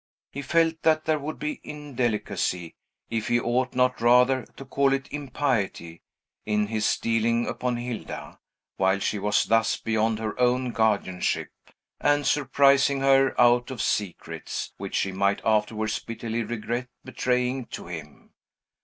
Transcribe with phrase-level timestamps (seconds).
[0.31, 2.73] He felt that there would be indelicacy,
[3.11, 6.01] if he ought not rather to call it impiety,
[6.43, 8.39] in his stealing upon Hilda,
[8.77, 11.51] while she was thus beyond her own guardianship,
[11.99, 18.31] and surprising her out of secrets which she might afterwards bitterly regret betraying to him.